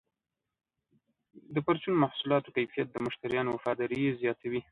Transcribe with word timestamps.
د 1.53 1.57
پرچون 1.65 1.95
محصولاتو 2.03 2.53
کیفیت 2.57 2.87
د 2.91 2.97
مشتریانو 3.05 3.49
وفاداري 3.53 4.01
زیاتوي. 4.21 4.59